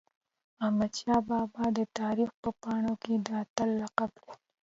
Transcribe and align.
احمدشاه 0.65 1.21
بابا 1.29 1.65
د 1.77 1.79
تاریخ 1.99 2.29
په 2.41 2.49
پاڼو 2.61 2.93
کي 3.03 3.13
د 3.17 3.27
اتل 3.43 3.69
لقب 3.81 4.11
لري. 4.23 4.35